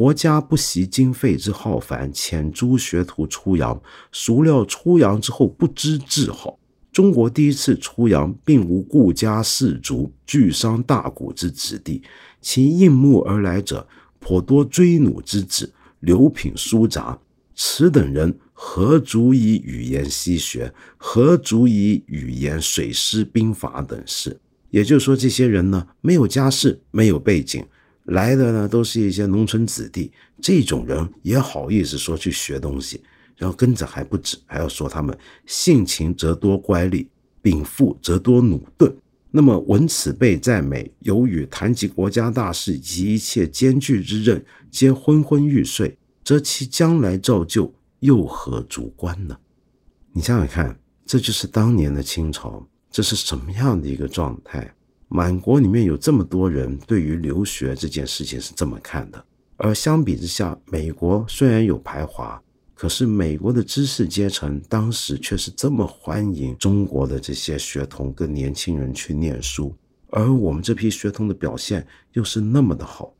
[0.02, 3.80] 国家不惜经费之浩繁，遣诸学徒出洋，
[4.12, 6.58] 孰料出洋之后不知治好。
[6.92, 12.02] 中国第一次出洋，并无顾家士族、巨商大贾之子弟，
[12.42, 13.88] 其应募而来者，
[14.18, 17.20] 颇多追弩之子、流品书札。
[17.54, 20.74] 此等人何足以语言西学？
[20.98, 24.40] 何足以语言水师兵法等事？
[24.72, 27.64] 也就是说，这些人呢，没有家世，没有背景。
[28.12, 33.02] 来的呢，都是一些农村子弟，这种人也好意思说去学东西，
[33.38, 37.08] 然后跟着还不止，还要说他们性情则多乖戾，
[37.42, 38.94] 禀赋则多努钝。
[39.32, 49.38] 那么闻此辈在美，由于谈及国家大事及一切艰巨之任，皆昏昏欲睡，则其将来造就又何足观呢？
[50.12, 54.70] 你想想看，这就是当年的清朝，这是什么样的一个状态？
[55.14, 59.22] 满国里面有这么多人对于留学这件事情是这么看的，
[59.58, 62.42] 而相比之下，美国虽然有排华，
[62.74, 69.76] 可是美国的知识阶层当时却是这么欢迎中国的这些学童跟年轻人去念书，
[70.12, 73.14] 而我们这批学童的表现又是那么的好。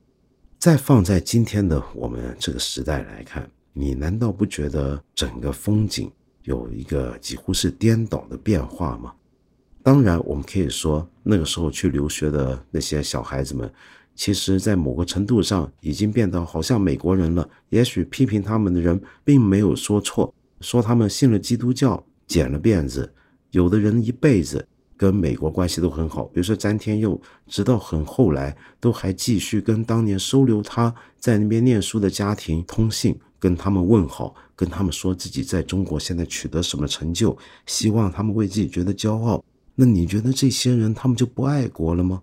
[0.58, 6.10] 再放在今天的我们这个时代来看，你难道不觉得整个风景
[6.44, 9.12] 有一个几乎是颠倒的变化吗？
[9.84, 13.72] 当然，我们可以说，那个时候去留学的那些小孩子们，
[14.14, 17.50] 其实，在某个程度上已经变得好像美国人了。
[17.70, 23.12] 也许批评他们的人并没有说错，说他们信了基督教，剪了辫子。
[23.50, 39.44] 有的人一辈子跟美国关系都很好，比如说詹天佑，直到很后来都还继续跟当年收留他在那边念书的家庭通信，跟他们问好，跟他们说自己在中国现在取得什么成就，希望他们为自己觉得骄傲。
[39.76, 42.22] 那你觉得这些人他们就不爱国了吗？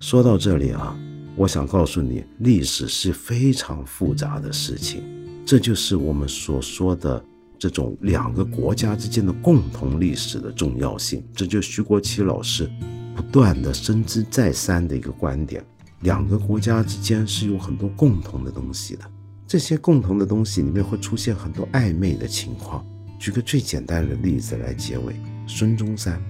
[0.00, 0.98] 说到这里啊，
[1.36, 5.02] 我想告诉你，历史是非常复杂的事情，
[5.46, 7.24] 这就是我们所说的
[7.58, 11.22] 这种两个国家之间的共同历史的重要性。
[11.34, 12.68] 这就徐国奇老师
[13.14, 15.64] 不断的深知再三的一个观点：
[16.00, 19.02] 两个国家之间是有很多共同的东西的。
[19.46, 22.84] 这些共同的东西里面会出现很多暧昧的情况。
[23.18, 25.14] 举个最简单的例子来结尾：
[25.46, 26.20] 孙中山，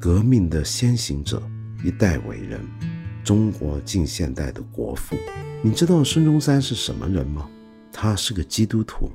[0.00, 1.42] 革命的先行者，
[1.82, 2.60] 一代伟人，
[3.24, 5.16] 中国近现代的国父。
[5.60, 7.48] 你知道孙中山是什么人吗？
[7.92, 9.10] 他是个基督徒，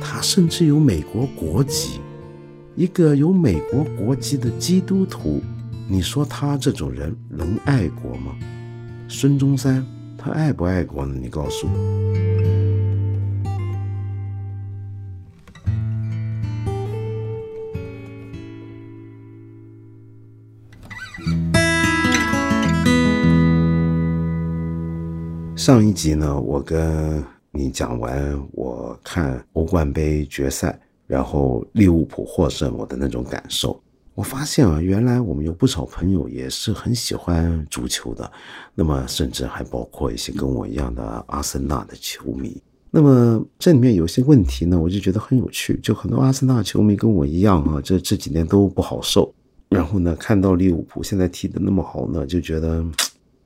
[0.00, 2.00] 他甚至有美国国籍。
[2.76, 5.42] 一个有美国国籍的基督徒，
[5.88, 8.32] 你说他这种人能爱国吗？
[9.08, 9.84] 孙中山
[10.16, 11.18] 他爱不爱国呢？
[11.20, 12.37] 你告诉我。
[25.68, 33.78] 上一集呢，我跟你讲完我看欧冠杯决赛，然后利物浦获胜我的那种感受。
[34.14, 38.32] 我发现啊，原来我们有不少朋友也是很喜欢足球的，
[38.74, 42.56] 那么甚至还包括一些跟我一样的阿森纳的球迷。
[42.90, 45.78] 那么这里面有些问题呢，我就觉得很有趣。
[45.82, 49.30] 就很多阿森纳球迷跟我一样啊，这这几年都不好受。
[49.68, 52.82] 然后呢，看到利物浦现在踢得那么好呢，就觉得。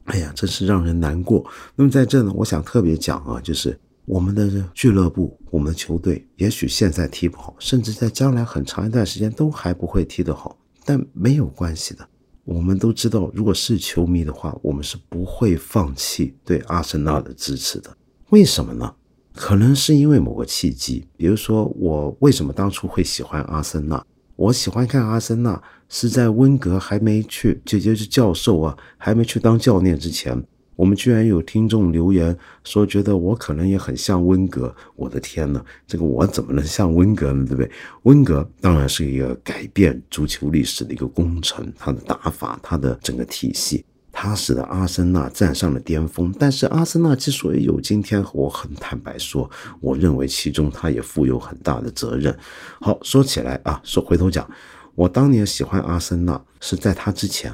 [0.04, 1.44] 哎呀，真是让人难过。
[1.76, 12.06] 那么在这呢，我想特别讲啊，就是我们的俱乐部、我们的球队，也许现在踢不好，甚至在将来很长一段时间都还不会踢得好，但没有关系的。
[12.44, 17.96] 我们都知道，如果是球迷的话，我们是不会放弃对阿森纳的支持的。
[18.30, 18.92] 为什么呢？
[19.34, 24.04] 可能是因为某个契机，比如说我为什么当初会喜欢阿森纳？
[24.42, 25.62] 我喜欢看阿森纳。
[25.94, 30.42] 是在温格还没去，姐姐是教授啊，还没去当教练之前，
[30.74, 32.34] 我们居然有听众留言
[32.64, 34.74] 说，觉得我可能也很像温格。
[34.96, 37.44] 我的天呐，这个我怎么能像温格呢？
[37.44, 37.70] 对不对？
[38.04, 46.32] 温格当然是一个改变足球历史的一个工程，他的打法，他的整个体系，他使得阿森纳站上了巅峰。
[46.38, 49.50] 但是阿森纳之所以有今天，我很坦白说，
[49.80, 52.36] 我认为其中他也负有很大的责任。
[52.80, 54.48] 好，说起来啊，说回头讲。
[54.94, 57.50] 我当年喜欢阿森纳是在他之前，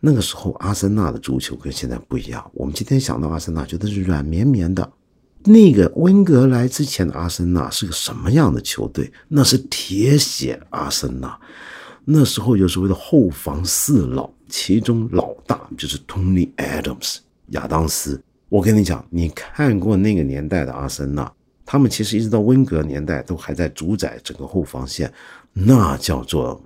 [0.00, 2.50] 那个时候阿森纳的足球跟现在不一样。
[2.54, 4.90] 我们今天想到阿森纳，觉得是软绵绵的。
[5.44, 9.12] 那个温格来之前的阿森纳是个什么样的球队？
[9.28, 11.38] 那是铁血阿森纳。
[12.06, 17.18] 那时候有所谓的后防四老，其中老大就是 Tony Adams
[17.48, 18.22] 亚当斯。
[18.48, 21.30] 我跟你讲，你看过那个年代的阿森纳，
[21.64, 25.12] 他们其实一直到温格年代都还在主宰整个后防线，
[25.52, 26.60] 那叫做。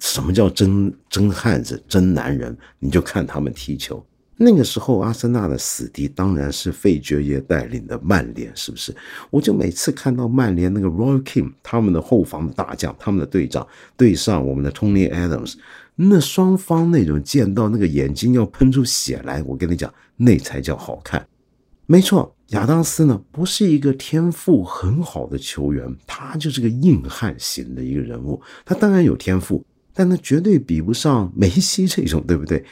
[0.00, 2.54] 什么叫真真汉子、真男人？
[2.78, 4.04] 你就看他们踢球。
[4.36, 8.94] 那个时候，阿森纳的死敌当然是费爵爷带领的曼联，是不是？
[9.30, 13.66] 我就每次看到曼联那个 Roy King 他们的后防的大将，他们的队长
[13.96, 15.54] 对上我们的 Tony Adams，
[15.94, 21.24] 那双方那种见到那个眼睛要喷出血来，我跟你讲，那才叫好看。
[21.86, 28.42] 没错，亚当斯呢不是一个天赋很好的球员，他就是个硬汉型的一个人物。
[28.64, 29.64] 他当然有天赋。
[29.96, 32.64] 但那绝对比不上梅西这种，对不对？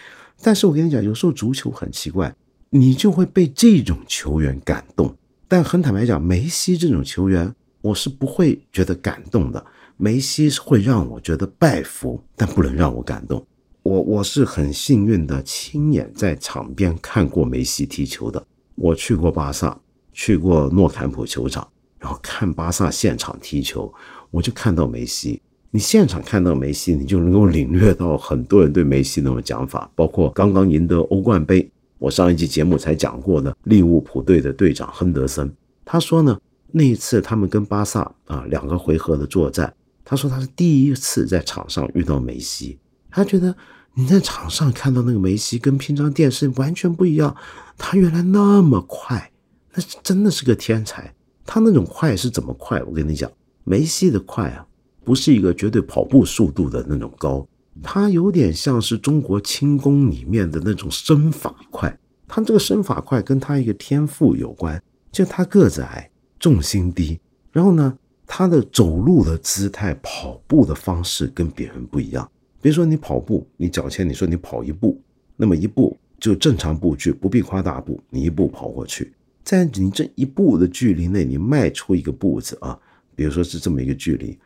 [0.43, 2.35] 但是我跟你讲，有时候足球很奇怪，
[2.71, 5.15] 你就会被这种球员感动。
[5.47, 9.65] 但很坦白讲，梅西这种球员，我是不会觉得感动的。
[9.97, 13.47] 梅西是会让我觉得拜服，但不能让我感动。
[13.85, 18.45] 我我是很幸运的，亲眼在场边看过梅西踢球的。
[18.75, 19.79] 我去过巴萨，
[20.13, 21.69] 去过诺坎普球场，
[21.99, 23.93] 然后看巴萨现场踢球，
[24.31, 25.41] 我就看到梅西。
[25.75, 31.67] 你现场看到梅西，你就能够领略到很多人对梅西那种讲法，包括刚刚赢得欧冠杯，
[31.99, 35.51] 我上一期节目才讲过的利物浦队的队长亨德森，
[35.83, 36.39] 他说呢，
[36.73, 39.73] 那一次他们跟巴萨啊两个回合的作战，
[40.05, 42.79] 他说他是第一次在场上遇到梅西，
[43.11, 43.57] 他觉得
[43.95, 47.35] 你在场上看到那个梅西跟平常电视完全不一样，
[47.79, 49.33] 他原来那么快，
[49.73, 51.15] 那真的是个天才，
[51.47, 52.83] 他那种快是怎么快？
[52.83, 53.33] 我跟你讲，
[53.65, 54.67] 梅西的快啊。
[55.05, 57.47] 不是一个绝对跑步速度的那种高，
[57.83, 61.99] 他有点像是中国轻功里面的那种身法快。
[62.29, 72.27] 他这个身法快跟他一个天赋有关，就他个子矮，重心低，然后呢，他的走路的姿态、跑步的方式跟别人不一样。
[72.63, 74.99] 比如说你跑步，你脚前你说你跑一步，
[75.37, 79.13] 那么一步就正常步距，不必跨大步，你一步跑过去，
[79.45, 82.79] 在你这一步的距离内，你迈出一个步子啊，
[83.15, 84.39] 比如说是这么一个距离。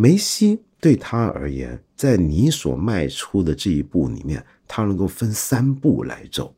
[0.00, 6.54] 梅西对他而言，在你所迈出的这一步里面，他能够分三步来走，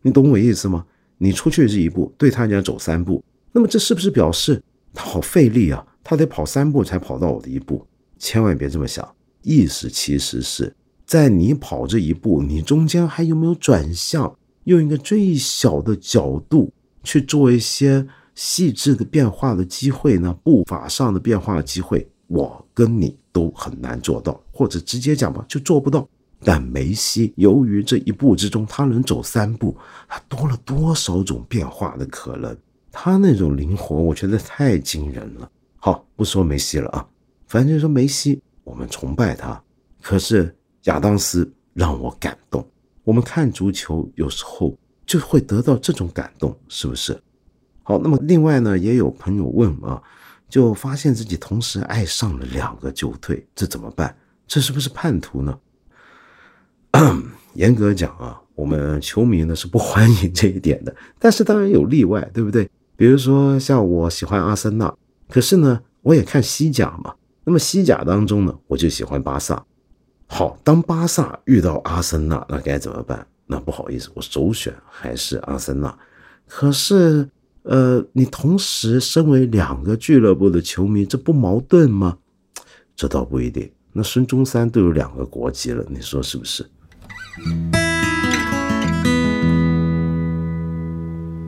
[0.00, 0.84] 你懂我意思吗？
[1.16, 3.22] 你出去这一步，对他讲走三步，
[3.52, 4.60] 那么这是不是表示
[4.92, 5.86] 他好费力啊？
[6.02, 7.86] 他得跑三步才跑到我的一步？
[8.18, 10.74] 千万别这么想，意思其实是
[11.06, 14.36] 在你跑这一步，你中间还有没有转向？
[14.64, 16.72] 用一个最小的角度
[17.04, 18.04] 去做一些
[18.34, 20.36] 细致的变化的机会呢？
[20.42, 26.08] 步伐上的变化的机会，我跟你都很难做到，或者直接讲吧，就做不到。
[26.44, 29.76] 但梅西由于这一步之中，他能走三步，
[30.08, 32.56] 他多了多少种变化的可能？
[32.90, 35.50] 他那种灵活，我觉得太惊人了。
[35.78, 37.06] 好，不说梅西了啊，
[37.46, 39.62] 反正说梅西，我们崇拜他。
[40.00, 40.54] 可是
[40.84, 42.66] 亚当斯让我感动。
[43.04, 47.18] 我们看足球有时候就会得到这种感动，是不是？
[47.82, 50.02] 好，那么另外呢，也有朋友问啊，
[50.52, 54.14] 就发现自己同时爱上了两个球队，这怎么办？
[54.46, 55.58] 这是不是叛徒呢？
[57.56, 62.68] 严格讲啊，我们球迷呢是不欢迎这一点的，但是当然有例外，对不对？
[62.96, 64.94] 比如说像我喜欢阿森纳，
[65.26, 67.14] 可是呢，我也看西甲嘛。
[67.44, 69.64] 那么西甲当中呢，我就喜欢巴萨。
[70.26, 73.26] 好，当巴萨遇到阿森纳，那该怎么办？
[73.46, 75.98] 那不好意思，我首选还是阿森纳。
[76.46, 77.26] 可是，
[77.64, 82.18] 呃，你同时身为两个俱乐部的球迷，这不矛盾吗？
[82.96, 83.70] 这倒不一定。
[83.92, 86.66] 那孙中山都有两个国籍了，你说是不是？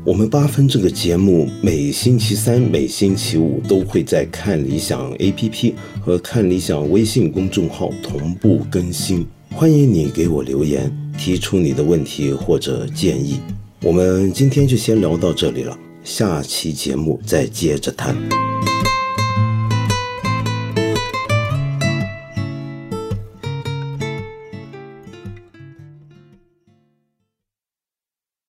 [0.05, 13.41] 我们八分这个节目每星期三、每星期五都会在看理想 APP 和看理想微信公众号同步更新，欢迎你给我留言，提出你的问题或者建议。
[13.83, 18.15] 我们今天就先聊到这里了，下期节目再接着谈。